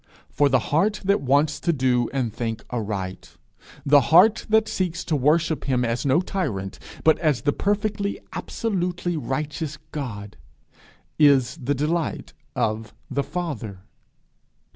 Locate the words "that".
1.05-1.21, 4.49-4.67